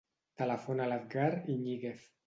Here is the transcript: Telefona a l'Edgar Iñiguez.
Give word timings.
Telefona 0.41 0.87
a 0.87 0.93
l'Edgar 0.93 1.31
Iñiguez. 1.57 2.13